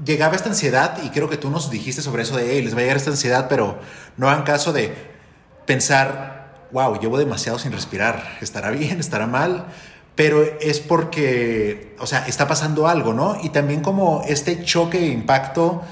[0.04, 2.82] llegaba esta ansiedad y creo que tú nos dijiste sobre eso de, les va a
[2.82, 3.78] llegar esta ansiedad, pero
[4.16, 4.94] no hagan caso de
[5.66, 9.66] pensar, wow, llevo demasiado sin respirar, estará bien, estará mal,
[10.14, 13.38] pero es porque, o sea, está pasando algo, ¿no?
[13.42, 15.82] Y también como este choque e impacto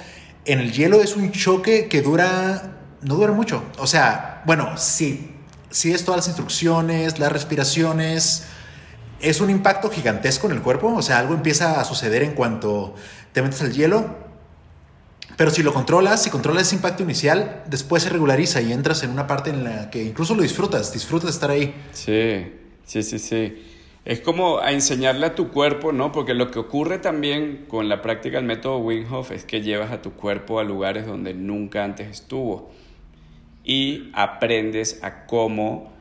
[0.46, 5.34] en el hielo es un choque que dura, no dura mucho, o sea, bueno, sí,
[5.70, 8.44] sí es todas las instrucciones, las respiraciones,
[9.20, 12.94] es un impacto gigantesco en el cuerpo, o sea, algo empieza a suceder en cuanto
[13.34, 14.14] te metes al hielo,
[15.36, 19.10] pero si lo controlas, si controlas ese impacto inicial, después se regulariza y entras en
[19.10, 21.74] una parte en la que incluso lo disfrutas, disfrutas estar ahí.
[21.92, 22.46] Sí,
[22.84, 23.60] sí, sí, sí.
[24.04, 26.12] Es como a enseñarle a tu cuerpo, ¿no?
[26.12, 29.90] Porque lo que ocurre también con la práctica del método Wim Hof es que llevas
[29.90, 32.70] a tu cuerpo a lugares donde nunca antes estuvo
[33.64, 35.92] y aprendes a cómo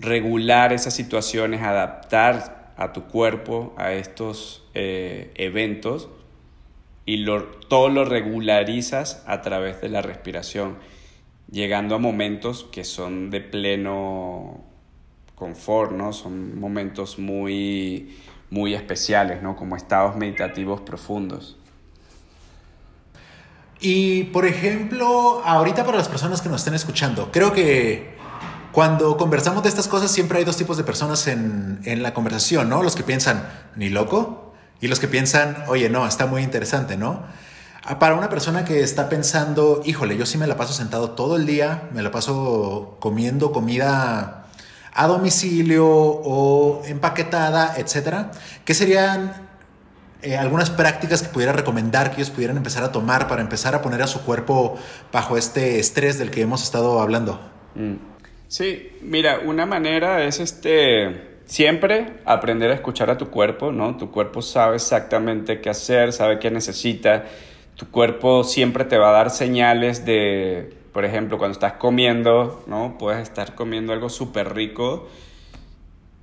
[0.00, 6.08] regular esas situaciones, adaptar a tu cuerpo a estos eh, eventos
[7.08, 7.24] y
[7.68, 10.76] todo lo regularizas a través de la respiración,
[11.50, 14.60] llegando a momentos que son de pleno
[15.34, 16.12] confort, ¿no?
[16.12, 18.14] Son momentos muy,
[18.50, 19.56] muy especiales, ¿no?
[19.56, 21.56] Como estados meditativos profundos.
[23.80, 28.18] Y, por ejemplo, ahorita para las personas que nos estén escuchando, creo que
[28.70, 32.68] cuando conversamos de estas cosas siempre hay dos tipos de personas en, en la conversación,
[32.68, 32.82] ¿no?
[32.82, 34.47] Los que piensan, ni loco,
[34.80, 37.24] y los que piensan, oye, no, está muy interesante, ¿no?
[37.84, 41.36] Ah, para una persona que está pensando, híjole, yo sí me la paso sentado todo
[41.36, 44.46] el día, me la paso comiendo comida
[44.92, 48.30] a domicilio o empaquetada, etcétera,
[48.64, 49.32] ¿qué serían
[50.22, 53.82] eh, algunas prácticas que pudiera recomendar que ellos pudieran empezar a tomar para empezar a
[53.82, 54.76] poner a su cuerpo
[55.12, 57.40] bajo este estrés del que hemos estado hablando?
[57.74, 57.94] Mm.
[58.48, 63.96] Sí, mira, una manera es este siempre aprender a escuchar a tu cuerpo, ¿no?
[63.96, 67.24] Tu cuerpo sabe exactamente qué hacer, sabe qué necesita.
[67.74, 72.98] Tu cuerpo siempre te va a dar señales de, por ejemplo, cuando estás comiendo, ¿no?
[72.98, 75.08] Puedes estar comiendo algo súper rico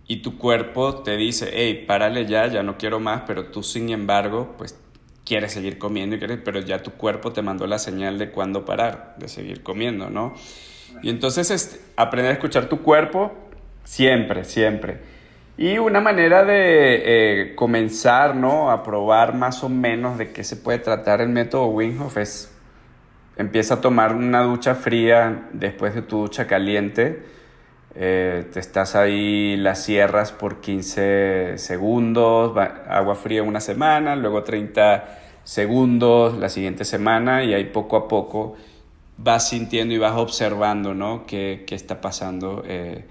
[0.08, 3.90] y tu cuerpo te dice, hey, párale ya, ya no quiero más, pero tú sin
[3.90, 4.78] embargo, pues
[5.26, 8.64] quieres seguir comiendo, y quieres, pero ya tu cuerpo te mandó la señal de cuándo
[8.64, 10.36] parar, de seguir comiendo, ¿no?
[11.02, 13.34] Y entonces es aprender a escuchar tu cuerpo
[13.84, 15.15] siempre, siempre.
[15.58, 18.72] Y una manera de eh, comenzar, ¿no?
[18.72, 22.52] A probar más o menos de qué se puede tratar el método Wim Hof es
[23.38, 27.24] empieza a tomar una ducha fría después de tu ducha caliente.
[27.96, 32.58] Eh, te estás ahí, la cierras por 15 segundos,
[32.90, 38.56] agua fría una semana, luego 30 segundos la siguiente semana y ahí poco a poco
[39.18, 41.26] vas sintiendo y vas observando, ¿no?
[41.26, 43.06] ¿Qué, qué está pasando eh,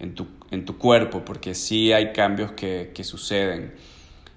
[0.00, 1.22] en, tu, en, tu, cuerpo?
[1.24, 3.74] Porque sí hay cambios que, que, suceden.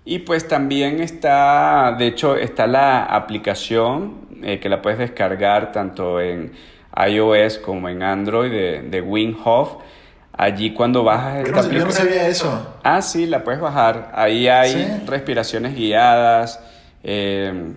[0.05, 6.19] Y pues también está, de hecho, está la aplicación eh, que la puedes descargar tanto
[6.21, 6.51] en
[7.07, 9.77] iOS como en Android de, de Wim Hof.
[10.35, 12.75] Allí cuando bajas esta Yo no sabía eso.
[12.83, 14.11] Ah, sí, la puedes bajar.
[14.15, 16.59] Ahí hay respiraciones guiadas.
[17.03, 17.73] Eh,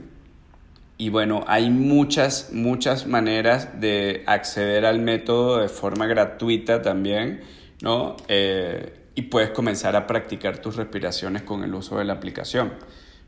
[0.99, 7.43] y bueno, hay muchas, muchas maneras de acceder al método de forma gratuita también,
[7.83, 8.17] ¿no?
[8.29, 12.73] Eh, y puedes comenzar a practicar tus respiraciones con el uso de la aplicación,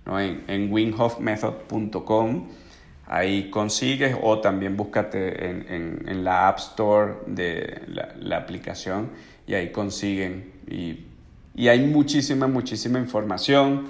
[0.05, 0.21] ¿no?
[0.21, 2.49] En, en winhofmethod.com
[3.09, 9.11] ahí consigues o también búscate en, en, la App Store de la, la aplicación
[9.47, 10.53] y ahí consiguen.
[10.71, 11.07] Y,
[11.55, 13.87] y, hay muchísima, muchísima información.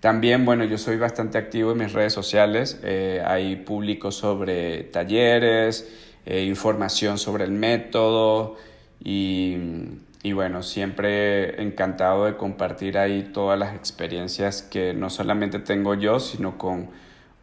[0.00, 2.80] También, bueno, yo soy bastante activo en mis redes sociales.
[2.82, 5.88] Eh, ahí publico sobre talleres,
[6.26, 8.56] eh, información sobre el método
[9.08, 9.56] y,
[10.24, 16.18] y bueno, siempre encantado de compartir ahí todas las experiencias que no solamente tengo yo,
[16.18, 16.90] sino con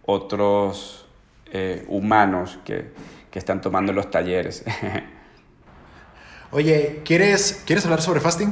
[0.06, 1.06] otros
[1.54, 2.92] eh, humanos que,
[3.32, 4.66] que, están tomando los talleres.
[6.52, 8.52] Oye, ¿quieres, ¿quieres hablar sobre fasting?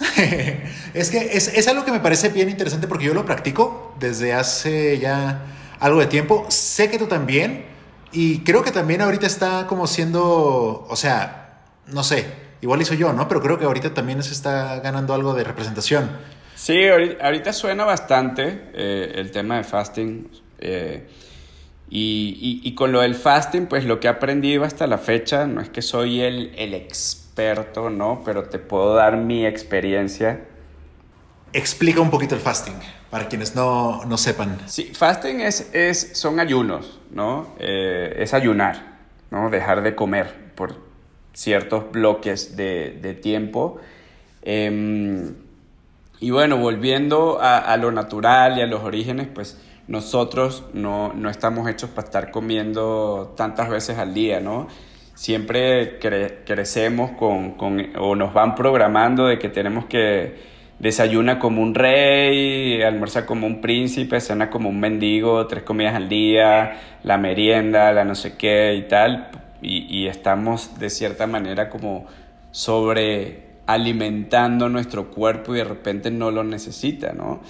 [0.94, 4.32] es que es, es, algo que me parece bien interesante porque yo lo practico desde
[4.32, 5.44] hace ya
[5.78, 6.46] algo de tiempo.
[6.48, 7.73] Sé que tú también.
[8.14, 12.26] Y creo que también ahorita está como siendo, o sea, no sé,
[12.60, 13.26] igual hizo yo, ¿no?
[13.26, 16.08] Pero creo que ahorita también se está ganando algo de representación.
[16.54, 20.28] Sí, ahorita suena bastante eh, el tema de fasting.
[20.60, 21.08] Eh,
[21.90, 25.68] y, con lo del fasting, pues lo que he aprendido hasta la fecha, no es
[25.68, 28.22] que soy el, experto, ¿no?
[28.24, 30.44] Pero te puedo dar mi experiencia.
[31.52, 32.74] Explica un poquito el fasting,
[33.10, 34.58] para quienes no, sepan.
[34.66, 37.54] Sí, fasting es, es, son ayunos, ¿no?
[37.58, 38.98] Eh, es ayunar,
[39.30, 39.48] ¿no?
[39.48, 40.74] Dejar de comer por
[41.32, 43.78] ciertos bloques de, de tiempo.
[44.42, 45.34] Em,
[46.20, 51.90] y bueno, volviendo a, lo natural y a los orígenes, pues nosotros no, estamos hechos
[51.90, 54.68] para estar comiendo tantas veces al día, ¿no?
[55.14, 57.56] Siempre crecemos con,
[57.98, 60.53] o nos van programando de que tenemos que
[60.84, 66.10] desayunar como un rey, almorzar como un príncipe, cena como un mendigo, tres comidas al
[66.10, 69.30] día, la merienda, la no sé qué y tal.
[69.62, 72.04] Y estamos de cierta manera como
[72.50, 77.40] sobre alimentando nuestro cuerpo y de repente no lo necesita, ¿no?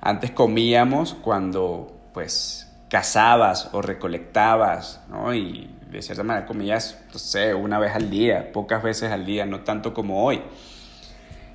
[0.00, 5.34] Antes comíamos cuando pues cazabas o recolectabas, ¿no?
[5.34, 9.46] Y de cierta manera comías, no sé, una vez al día, pocas veces al día,
[9.46, 10.40] no tanto como hoy.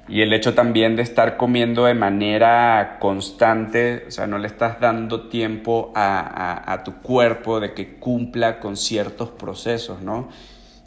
[0.09, 4.79] Y el hecho también de estar comiendo de manera constante, o sea, no le estás
[4.79, 10.29] dando tiempo a, a, tu cuerpo de que cumpla con ciertos procesos, ¿no?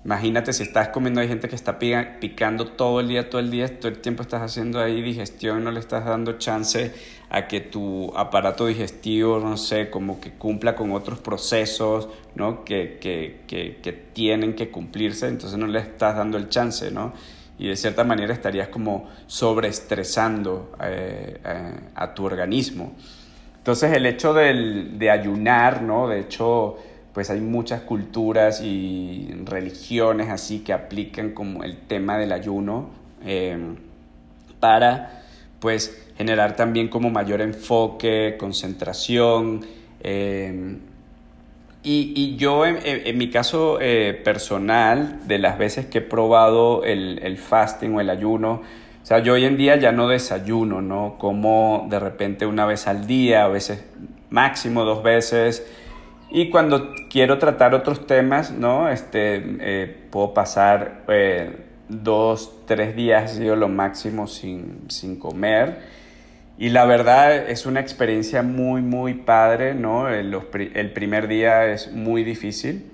[0.05, 3.79] Imagínate si estás comiendo, hay gente que está picando todo el día, todo el día,
[3.79, 6.93] todo el tiempo estás haciendo ahí digestión, no le estás dando chance
[7.31, 12.65] a que tu aparato digestivo, no sé, como que cumpla con otros procesos, ¿no?
[12.65, 17.13] Que, que, que tienen que cumplirse, entonces no le estás dando el chance, ¿no?
[17.63, 22.95] Y de cierta manera estarías como sobreestresando eh, eh, a tu organismo.
[23.57, 26.09] Entonces el hecho del, de ayunar, ¿no?
[26.09, 26.77] De hecho
[27.13, 32.91] pues hay muchas culturas y religiones así que aplican como el tema del ayuno
[33.25, 33.57] eh,
[34.59, 35.23] para
[35.61, 39.65] pues generar también como mayor enfoque, concentración.
[41.85, 47.39] Y, yo en, mi caso eh, personal, de las veces que he probado el, el,
[47.39, 48.63] fasting o el ayuno,
[49.03, 51.17] o sea, yo hoy en día ya no desayuno, ¿no?
[51.19, 53.85] Como de repente una vez al día, a veces
[54.31, 55.67] máximo dos veces,
[56.35, 58.89] y cuando quiero tratar otros temas, ¿no?
[58.89, 61.57] Este, eh, puedo pasar eh,
[61.91, 65.81] dos, tres días, digo, lo máximo sin, sin, comer.
[66.63, 70.09] Y la verdad es una experiencia muy, muy padre, ¿no?
[70.09, 70.33] El,
[70.75, 72.89] el primer día es muy difícil,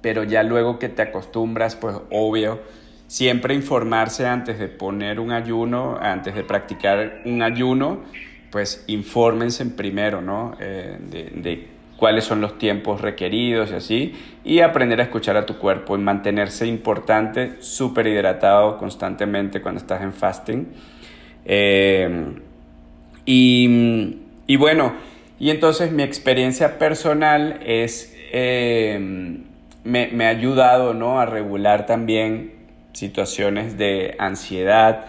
[0.00, 2.62] pero ya luego que te acostumbras, pues obvio,
[3.08, 8.04] siempre informarse antes de poner un ayuno, antes de practicar un ayuno,
[8.50, 10.56] pues infórmense primero, ¿no?
[10.58, 15.44] Eh, de, de cuáles son los tiempos requeridos y así, y aprender a escuchar a
[15.44, 20.68] tu cuerpo y mantenerse importante, súper hidratado constantemente cuando estás en fasting.
[21.44, 22.32] Eh,
[23.26, 24.94] y, y, bueno,
[25.38, 28.98] y entonces mi experiencia personal es, eh,
[29.84, 31.20] me, me, ha ayudado ¿no?
[31.20, 32.52] a regular también
[32.92, 35.06] situaciones de ansiedad,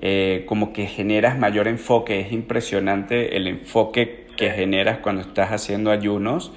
[0.00, 5.90] eh, como que generas mayor enfoque, es impresionante el enfoque que generas cuando estás haciendo
[5.90, 6.52] ayunos.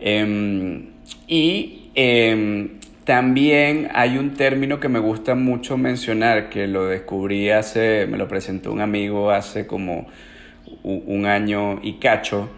[0.00, 0.90] Em,
[1.26, 2.78] y em,
[3.08, 8.28] también hay un término que me gusta mucho mencionar, que lo descubrí hace, me lo
[8.28, 10.08] presentó un amigo hace como
[10.82, 12.50] un año y cacho,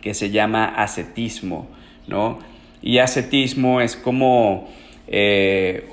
[0.00, 1.68] que se llama ascetismo,
[2.08, 2.40] ¿no?
[2.82, 4.68] Y ascetismo es como
[5.06, 5.88] eh,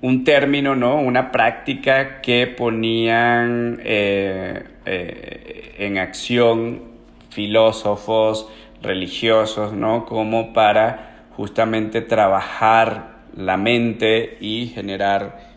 [0.00, 0.98] un término, ¿no?
[0.98, 6.80] Una práctica que ponían eh, eh, en acción
[7.28, 8.48] filósofos,
[8.82, 10.06] religiosos, ¿no?
[10.06, 11.11] Como para
[11.42, 15.50] justamente trabajar la mente y generar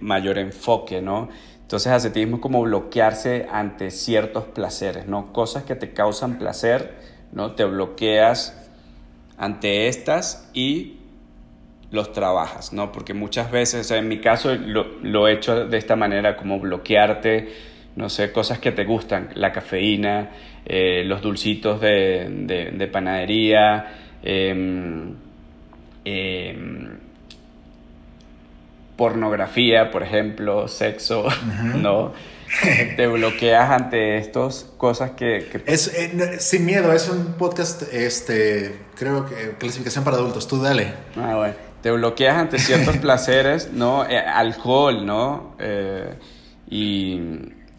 [0.00, 1.30] mayor enfoque, ¿no?
[1.62, 5.32] Entonces ascetismo es como bloquearse ante ciertos placeres, ¿no?
[5.32, 6.94] Cosas que te causan placer,
[7.32, 7.52] ¿no?
[7.52, 8.70] Te bloqueas
[9.38, 10.98] ante estas y
[11.90, 12.92] los trabajas, ¿no?
[12.92, 17.48] Porque muchas veces, en mi caso lo, he hecho de esta manera, como bloquearte,
[17.96, 20.32] no sé, cosas que te gustan, la cafeína,
[20.66, 25.14] eh, los dulcitos de, panadería, em,
[26.04, 26.98] em,
[28.96, 31.26] pornografía, por ejemplo, sexo,
[31.76, 32.12] ¿no?
[32.96, 35.62] te bloqueas ante estas cosas que...
[35.66, 40.92] Es eh, sin miedo, es un podcast, este, creo que clasificación para adultos, tú dale.
[41.16, 41.54] Ah, bueno.
[41.82, 44.04] Te bloqueas ante ciertos placeres, ¿no?
[44.04, 45.54] Eh, alcohol, ¿no?
[45.58, 46.14] Eh,
[46.68, 47.20] y,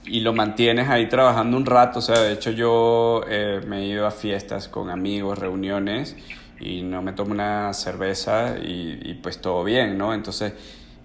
[0.05, 3.23] y, lo mantienes ahí trabajando un rato, o sea, de hecho yo
[3.67, 6.15] me he ido a fiestas con amigos, reuniones,
[6.61, 10.13] y no me tomo una cerveza y, y pues todo bien, ¿no?
[10.13, 10.53] Entonces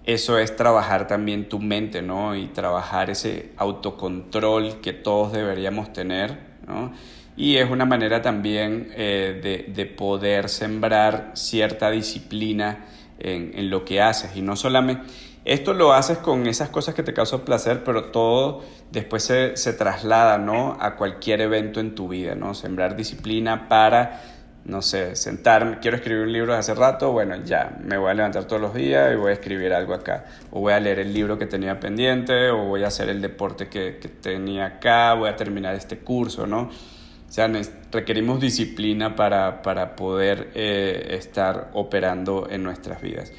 [0.07, 2.33] eso es trabajar también tu mente, ¿no?
[2.33, 6.93] Y trabajar ese autocontrol que todos deberíamos tener, ¿no?
[7.35, 12.85] Y es una manera también eh, de, poder sembrar cierta disciplina
[13.19, 14.35] en, lo que haces.
[14.37, 15.03] Y no solamente,
[15.43, 19.73] esto lo haces con esas cosas que te causan placer, pero todo después se, se
[19.73, 20.77] traslada, ¿no?
[20.79, 22.53] A cualquier evento en tu vida, ¿no?
[22.53, 24.36] Sembrar disciplina para
[24.67, 28.13] no sé, sentarme, quiero escribir un libro de hace rato, bueno, ya, me voy a
[28.13, 30.25] levantar todos los días y voy a escribir algo acá.
[30.51, 33.69] O voy a leer el libro que tenía pendiente, o voy a hacer el deporte
[33.69, 33.91] que,
[34.21, 36.63] tenía acá, voy a terminar este curso, ¿no?
[36.63, 37.49] O sea,
[37.93, 43.31] requerimos disciplina para, poder eh, estar operando en nuestras vidas.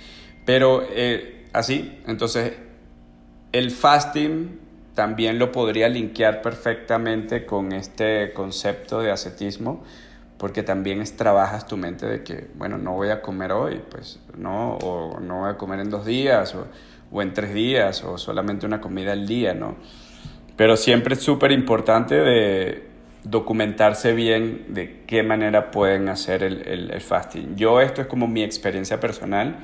[0.47, 2.55] Pero eh, así, entonces,
[3.53, 4.61] el fasting
[4.95, 9.85] también lo podría linkear perfectamente con este concepto de ascetismo
[10.39, 14.21] porque también es trabajas tu mente de que, bueno, no voy a comer hoy, pues
[14.37, 16.67] no, o no voy a comer en dos días, o,
[17.11, 19.77] o en tres días, o solamente una comida al día, ¿no?
[20.57, 22.89] Pero siempre es súper importante de
[23.25, 27.57] documentarse bien de qué manera pueden hacer el, el, el, fasting.
[27.57, 29.59] Yo esto es como mi experiencia personal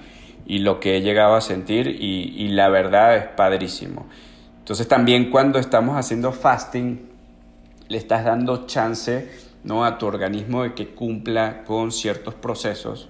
[0.44, 4.06] y lo que he llegado a sentir y, y la verdad es padrísimo.
[4.58, 7.08] Entonces también cuando estamos haciendo fasting,
[7.88, 9.28] le estás dando chance
[9.64, 9.84] ¿no?
[9.84, 13.08] a tu organismo de que cumpla con ciertos procesos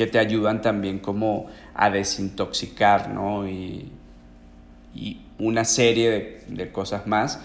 [0.00, 3.10] que te ayudan también como a desintoxicar
[3.46, 3.92] y,
[5.38, 7.40] una serie de, cosas más.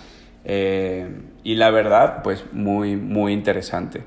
[0.46, 1.08] Eh,
[1.44, 4.04] y la verdad, pues muy, muy interesante.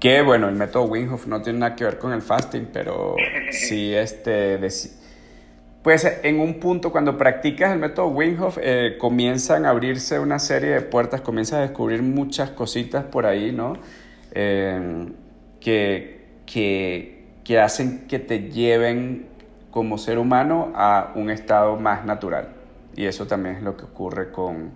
[0.00, 3.14] Que bueno, el método Winghoff no tiene nada que ver con el fasting, pero
[3.50, 4.58] sí este
[5.86, 10.70] pues en un punto cuando practicas el método Wim eh, comienzan a abrirse una serie
[10.70, 13.74] de puertas, comienzas a descubrir muchas cositas por ahí, ¿no?
[14.32, 15.06] Eh,
[15.60, 19.28] que, que, que, hacen que te lleven
[19.70, 22.48] como ser humano a un estado más natural.
[22.96, 24.72] Y eso también es lo que ocurre con,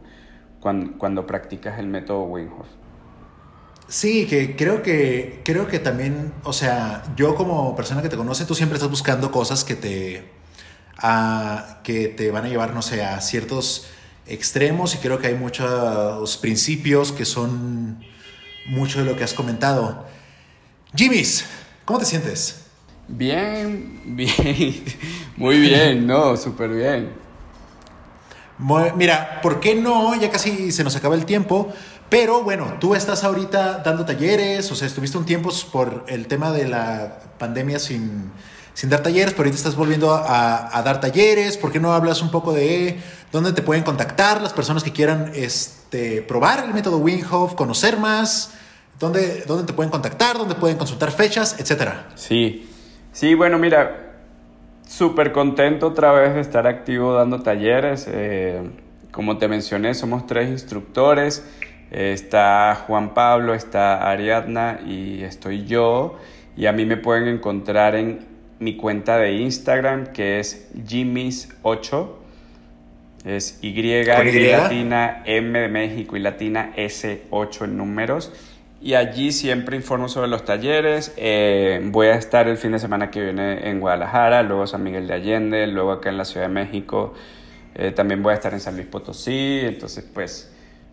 [0.60, 2.50] cuando, cuando practicas el método Wim
[3.88, 8.44] Sí, que creo que creo que también, o sea, yo como persona que te conoce,
[8.44, 10.38] tú siempre estás buscando cosas que te
[11.82, 13.86] que te van a llevar, no sé, a ciertos
[14.26, 18.04] extremos y creo que hay muchos principios que son
[18.68, 20.06] mucho de lo que has comentado.
[20.94, 21.44] Jimmy's,
[21.84, 22.66] ¿cómo te sientes?
[23.08, 24.84] Bien, bien,
[25.36, 27.10] muy bien, no, súper bien.
[28.96, 30.14] Mira, ¿por qué no?
[30.20, 31.72] Ya casi se nos acaba el tiempo,
[32.08, 36.52] pero bueno, tú estás ahorita dando talleres, o sea, estuviste un tiempo por el tema
[36.52, 38.30] de la pandemia sin,
[38.74, 41.56] sin dar talleres, pero ahorita estás volviendo a, dar talleres.
[41.56, 42.98] ¿Por qué no hablas un poco de
[43.32, 48.54] dónde te pueden contactar las personas que quieran este, probar el método Winghoff, conocer más?
[48.98, 50.36] ¿Dónde, ¿Dónde te pueden contactar?
[50.36, 51.58] ¿Dónde pueden consultar fechas?
[51.58, 52.08] Etcétera.
[52.16, 52.68] Sí,
[53.12, 54.10] sí, bueno, mira,
[54.86, 58.06] súper contento otra vez de estar activo dando talleres.
[58.08, 58.60] Eh,
[59.10, 61.44] como te mencioné, somos tres instructores.
[61.90, 66.18] está Juan Pablo, está Ariadna y estoy yo.
[66.56, 68.29] Y a mí me pueden encontrar en
[68.60, 72.08] mi cuenta de Instagram que es Jimmy's8.
[73.24, 78.32] Es Y, y, latina M de México y latina S8 en números.
[78.82, 81.12] Y allí siempre informo sobre los talleres.
[81.16, 85.06] Eh, voy a estar el fin de semana que viene en Guadalajara, luego San Miguel
[85.06, 87.12] de Allende, luego acá en la Ciudad de México.
[87.74, 89.60] Eh, también voy a estar en San Luis Potosí.
[89.64, 90.50] Entonces, pues,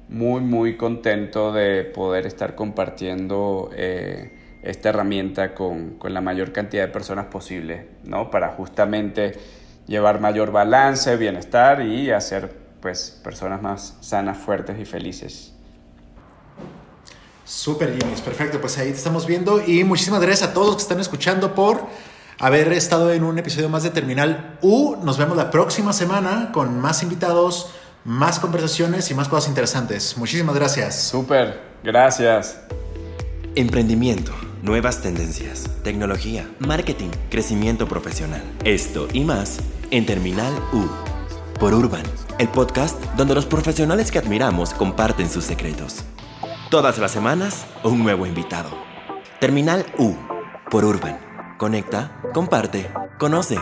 [0.09, 3.71] muy, muy contento de poder estar compartiendo.
[3.73, 4.31] Eh,
[4.63, 8.31] esta herramienta con, con, la mayor cantidad de personas posible, ¿no?
[8.31, 9.37] Para justamente
[9.87, 15.53] llevar mayor balance, bienestar y hacer pues personas más sanas, fuertes y felices.
[17.47, 18.59] Súper, Jimmy, perfecto.
[18.59, 21.87] Pues ahí te estamos viendo y muchísimas gracias a todos los que están escuchando por
[22.39, 24.97] haber estado en un episodio más de Terminal U.
[25.01, 27.71] Nos vemos la próxima semana con más invitados,
[28.03, 30.17] más conversaciones y más cosas interesantes.
[30.17, 31.01] Muchísimas gracias.
[31.03, 32.59] Súper, gracias.
[33.55, 38.41] Emprendimiento, nuevas tendencias, tecnología, marketing, crecimiento profesional.
[38.63, 39.59] Esto y más
[39.91, 40.85] en Terminal U.
[41.59, 42.03] Por Urban,
[42.37, 46.03] el podcast donde los profesionales que admiramos comparten sus secretos.
[46.69, 48.69] Todas las semanas, un nuevo invitado.
[49.39, 50.15] Terminal U,
[50.69, 51.19] por Urban.
[51.57, 53.57] Conecta, comparte, conoce.